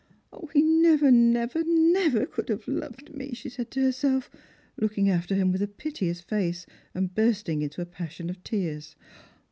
[0.55, 4.31] "He never, never, never could have loved me," she said to her self,
[4.75, 8.95] looking after him with a piteous face, and bursting into a passion of tears.